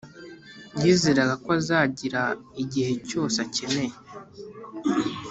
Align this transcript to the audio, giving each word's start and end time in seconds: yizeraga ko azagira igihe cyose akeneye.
yizeraga 0.81 1.33
ko 1.43 1.49
azagira 1.59 2.21
igihe 2.63 2.91
cyose 3.09 3.37
akeneye. 3.45 3.95